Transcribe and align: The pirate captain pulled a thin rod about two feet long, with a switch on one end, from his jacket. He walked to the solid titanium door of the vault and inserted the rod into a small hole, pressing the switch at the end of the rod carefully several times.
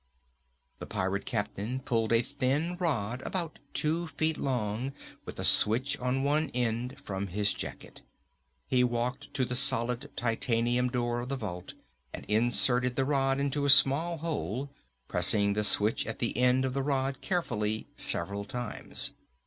The 0.79 0.87
pirate 0.87 1.25
captain 1.27 1.79
pulled 1.79 2.11
a 2.11 2.23
thin 2.23 2.75
rod 2.79 3.21
about 3.21 3.59
two 3.71 4.07
feet 4.07 4.35
long, 4.35 4.93
with 5.25 5.39
a 5.39 5.43
switch 5.43 5.95
on 5.99 6.23
one 6.23 6.49
end, 6.55 6.99
from 6.99 7.27
his 7.27 7.53
jacket. 7.53 8.01
He 8.65 8.83
walked 8.83 9.31
to 9.35 9.45
the 9.45 9.53
solid 9.55 10.09
titanium 10.15 10.89
door 10.89 11.19
of 11.19 11.29
the 11.29 11.37
vault 11.37 11.75
and 12.15 12.25
inserted 12.25 12.95
the 12.95 13.05
rod 13.05 13.39
into 13.39 13.63
a 13.63 13.69
small 13.69 14.17
hole, 14.17 14.71
pressing 15.07 15.53
the 15.53 15.63
switch 15.63 16.07
at 16.07 16.17
the 16.17 16.35
end 16.35 16.65
of 16.65 16.73
the 16.73 16.81
rod 16.81 17.21
carefully 17.21 17.85
several 17.95 18.43
times. 18.43 19.11